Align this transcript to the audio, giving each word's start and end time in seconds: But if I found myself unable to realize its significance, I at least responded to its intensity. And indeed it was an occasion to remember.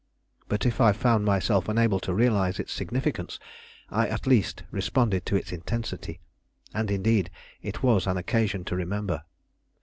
But 0.47 0.65
if 0.65 0.81
I 0.81 0.93
found 0.93 1.25
myself 1.25 1.69
unable 1.69 1.99
to 1.99 2.11
realize 2.11 2.59
its 2.59 2.73
significance, 2.73 3.37
I 3.91 4.07
at 4.07 4.25
least 4.25 4.63
responded 4.71 5.27
to 5.27 5.35
its 5.35 5.51
intensity. 5.51 6.21
And 6.73 6.89
indeed 6.89 7.29
it 7.61 7.83
was 7.83 8.07
an 8.07 8.17
occasion 8.17 8.63
to 8.65 8.75
remember. 8.75 9.21